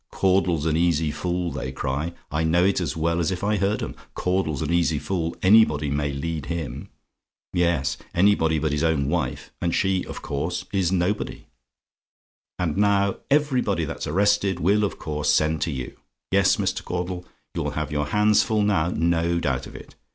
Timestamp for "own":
8.81-9.09